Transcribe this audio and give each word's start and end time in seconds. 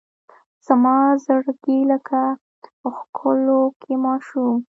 زما 0.65 0.97
زړګی 1.25 1.79
لکه 1.91 2.21
ښکلوکی 2.95 3.93
ماشوم 4.05 4.55